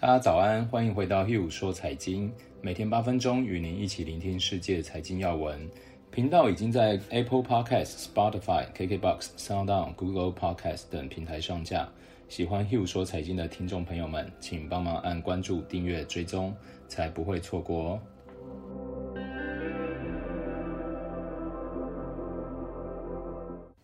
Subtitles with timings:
[0.00, 5.68] 大家早安，欢迎回到 Hugh 说财经，每天八分钟与您一起聆听世界财经要闻。
[6.12, 11.88] 频道已经在 Apple Podcast、Spotify、KKBox、SoundOn、Google Podcast 等平台上架。
[12.28, 16.54] 喜欢 Hugh 说财经的听众朋友们，请帮忙按关注、订阅、追踪，
[16.86, 18.00] 才不会错过哦。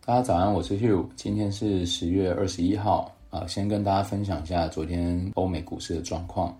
[0.05, 3.13] 大家早安，我是 Hugh，今天是十月二十一号。
[3.35, 6.57] 啊，先跟大家分享一下昨天欧美股市的状况。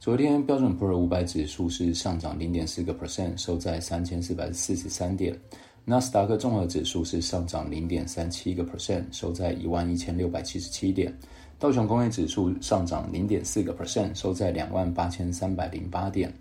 [0.00, 5.38] 昨天标准普尔五百指数是上涨零点四个 percent，收在三千四百四十三点。
[5.84, 11.16] 纳斯达克综合指数是上涨零点三七个 percent，收在一万一千六百七十七点。
[11.60, 16.34] 道琼工业指数上涨零点四个 percent，收在两万八千三百零八点。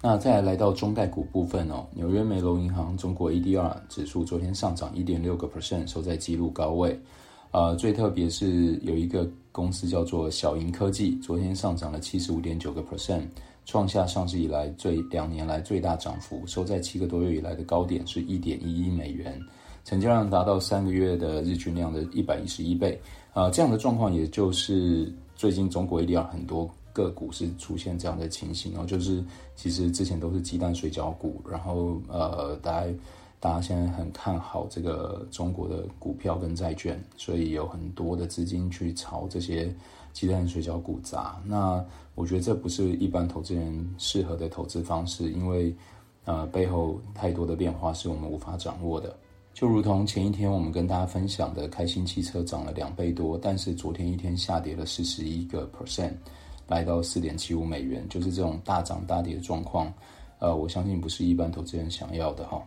[0.00, 6.98] 那再来，到中概股部分哦，纽约梅隆银行中国 ADR 指数昨天上涨一点六个 percent，收在纪录高位。
[7.52, 13.22] 呃，最特别是有一个公司叫做小银科技，昨天上涨了七十五点九个 percent，
[13.64, 19.40] 创下上市以来最两年来最大涨幅，收在七个多月以来的高点是一点一一美元，
[19.84, 23.00] 成交量达到三个月的日均量的一百一十一倍。
[23.32, 29.24] 呃，这样的状况也就是最近中国 ADR 很多个股是出现这样的情形哦，就是
[29.54, 32.92] 其实之前都是鸡蛋水饺股，然后呃，大家。
[33.38, 39.72] 大家现在很看好这个中国的股票跟债券，所以有很多的资金去炒这些
[40.12, 41.40] 鸡蛋水饺股砸。
[41.44, 45.74] 那我觉得这不是一般投资人适合的投资方式，因为
[46.24, 49.14] 呃背后太多的变化是我们无法掌握的。
[49.52, 56.12] 就如同前一天我们跟大家分享的，开心汽车涨了两倍多，但是昨天一天下跌了四十一个 percent，
[56.66, 59.92] 来到四点七五美元，就是这种大涨大跌的状况。
[60.38, 62.62] 呃，我相信不是一般投资人想要的哈。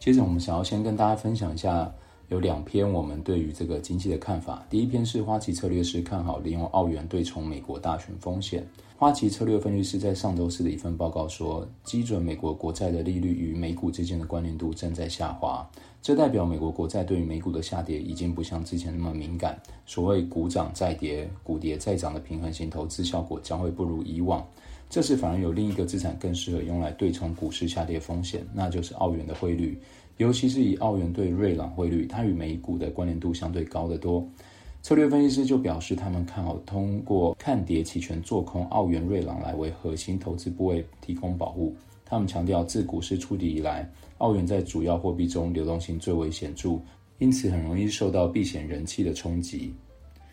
[0.00, 1.92] 接着，我们想要先跟大家分享一下，
[2.28, 4.64] 有两篇我们对于这个经济的看法。
[4.70, 8.66] 第一篇是花旗策略师看好利用澳元对冲美国大选风险。
[8.96, 19.60] 花旗策略分析师在上周四的一份报告说，基准美国国债的利率与美股之间的关联度正在下滑，这代表美国国债对于美股的下跌已经不像之前那么敏感。
[19.84, 24.42] 所谓股涨再跌、股跌再涨的平衡型投资效果将会不如以往。
[24.90, 29.78] 这次反而有另一个资产更适合用来对冲股市下跌风险，那就是澳元的汇率，
[30.16, 34.28] 尤其是以澳元对瑞郎汇率，它与美股的关联度相对高得多。
[34.82, 41.72] 策略分析师就表示，他们看好通过看跌期权做空澳元瑞郎来为核心投资部位提供保护。
[42.04, 46.80] 他们强调，自股市触底以来，澳元在主要货币中流动性最为显著，
[47.18, 49.72] 因此很容易受到避险人气的冲击。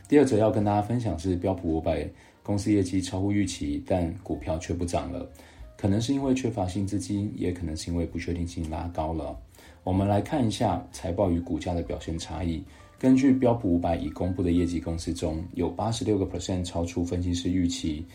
[0.08, 2.10] 第二则要跟大家分享是标普五百。
[2.48, 5.30] 公司业绩超乎预期，但股票却不涨了，
[5.76, 9.38] 可能是因为缺乏新资金，也可能是因为不确定性拉高了。
[9.84, 12.64] 我们来看一下财报与股价的表现差异。
[12.98, 18.06] 根据标普五百已公布的业绩公司中，有八十六个 percent 超出分析师预期，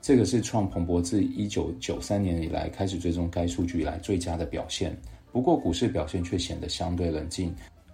[0.00, 4.96] 这个是创彭博自一九九三年以来开始追踪该数据以来最佳的表现。
[5.32, 7.52] 不过，股市表现却显得相对冷静。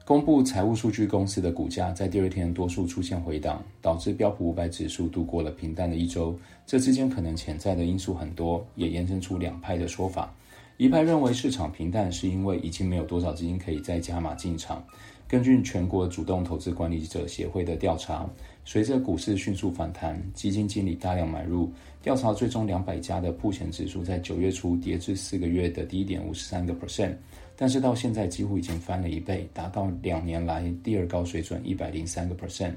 [0.08, 6.34] 公布财务数据公司的股价在第二天多数出现回档，导致标普五百指数度过了平淡的一周。
[6.66, 10.34] 这之间可能潜在的因素很多，也延伸出两派的说法。
[10.78, 14.82] 一派认为市场平淡是因为已经没有多少资金可以再加码进场。
[15.28, 18.26] 根据全国主动投资管理者协会的调查，
[18.64, 21.70] 随着股市迅速反弹，基金经理大量买入，
[22.02, 27.12] 调查最终两百家的曝险指数在九月初跌至四个月的低点五十三个 percent。
[27.60, 32.72] 但是到现在几乎已经翻了一倍，达到两年来第二高水准一百零三个 percent。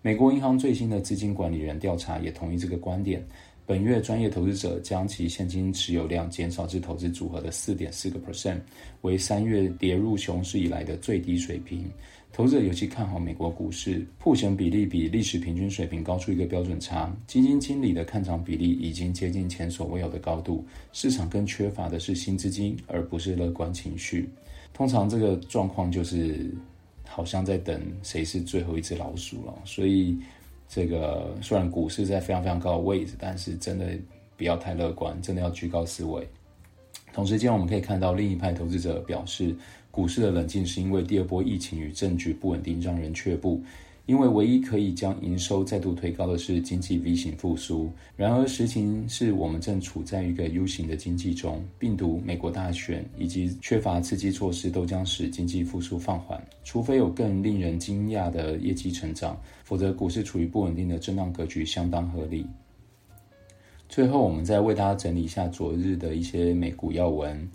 [0.00, 3.22] 美国银行最新的资金管理人调查也同意这个观点。
[3.64, 8.58] 本月专业投资者将其现金持有量减少至投资组合的四点四个 percent，
[9.02, 11.88] 为三月跌入熊市以来的最低水平。
[12.32, 17.14] 投资者尤其看好美国股市，曝险比例比历史平均水平高出一个标准差。
[17.26, 20.64] 基金经理的看涨比例已经接近前所未有的高度。
[20.92, 24.28] 市场更缺乏的是新资金，而不是乐观情绪。
[24.72, 26.50] 通常这个状况就是
[27.06, 29.54] 好像在等谁是最后一只老鼠了。
[29.66, 30.16] 所以
[30.68, 33.86] 这个虽然股市在非常非常高的位置，但是真的
[34.36, 36.26] 不要太乐观，真的要居高思维。
[37.12, 39.54] 同时间，我们可以看到另一派投资者表示，
[39.90, 43.62] 股市的冷静是因为第二波疫情与政局不稳定让人却步，
[44.06, 47.90] 因为唯一可以将营收再度推高的是经济 V 型复苏。
[48.16, 56.42] 然而，实情是我们正处在一个 U 型的经济中，病毒、美国大选以及缺乏刺激措施都将使经济复苏放缓。
[56.64, 62.44] 除非有更令人惊讶的业绩成长，否则股市处于不稳定的震荡格局相当合理。
[63.88, 67.48] 最后，我们再为大家整理一下昨日的一些美股要闻。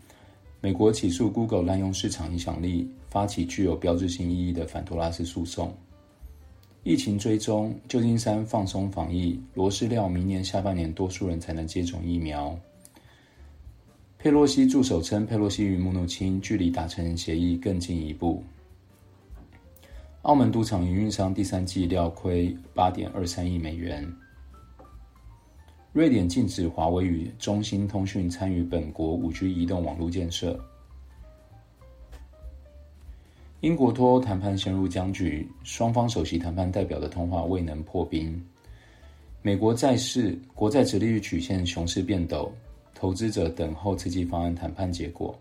[0.61, 5.75] 美国起诉 Google 滥用市场影响力，发起具有标志性意义的反托拉斯诉讼。
[6.87, 12.57] 疫情追踪，旧金山放松防疫，罗斯料明年下半年多数人才能接种疫苗。
[14.17, 18.41] 佩洛西助手称，佩洛西与穆努钦距离达成协议更进一步。
[20.21, 24.09] 澳门赌场营运商第三季料亏八点二三亿美元。
[25.91, 30.57] 瑞典禁止华为与中兴通讯参与本国五 G 移动网络建设。
[33.61, 38.39] 英国脱欧谈判陷入僵局，双方首席谈判代表的通话未能破冰。
[39.41, 42.51] 美国债市国债殖利率曲线熊市变陡，
[42.93, 45.35] 投资者等候刺激方案谈判结果。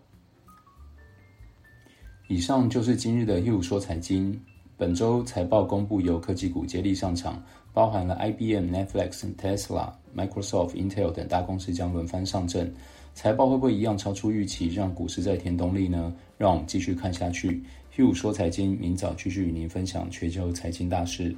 [2.29, 4.39] 以上就是今日的 hu 说财经。
[4.79, 7.43] 本周财报公布，由科技股接力上场，
[7.73, 12.71] 包含了 IBM、Netflix、Tesla、Microsoft、Intel 等大公司将轮番上阵。
[13.15, 16.15] 财报会不会一样超出预期，让股市再添动力呢？
[16.37, 17.63] 让我们继续看下去。
[17.97, 21.35] Hugh 说财经，明早继续与您分享全球财经大事。